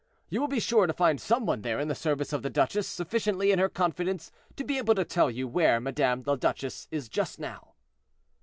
[0.29, 2.87] You will be sure to find some one there in the service of the duchesse
[2.87, 7.07] sufficiently in her confidence to be able to tell you where Madame la Duchesse is
[7.07, 7.75] just now."